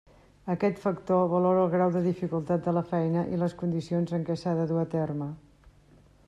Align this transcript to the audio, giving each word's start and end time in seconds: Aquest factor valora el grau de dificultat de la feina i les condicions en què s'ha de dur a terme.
Aquest 0.51 0.79
factor 0.85 1.27
valora 1.33 1.65
el 1.65 1.69
grau 1.73 1.91
de 1.95 2.01
dificultat 2.05 2.65
de 2.69 2.73
la 2.77 2.83
feina 2.95 3.27
i 3.37 3.39
les 3.43 3.55
condicions 3.61 4.15
en 4.19 4.27
què 4.31 4.39
s'ha 4.45 4.57
de 4.63 4.67
dur 4.73 4.81
a 4.87 4.89
terme. 4.97 5.29